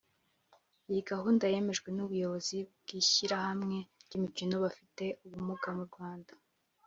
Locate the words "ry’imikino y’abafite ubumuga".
4.03-5.67